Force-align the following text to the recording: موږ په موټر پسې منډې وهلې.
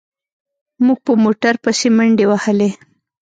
موږ 0.85 0.99
په 1.05 1.13
موټر 1.23 1.53
پسې 1.63 1.87
منډې 1.97 2.25
وهلې. 2.27 2.69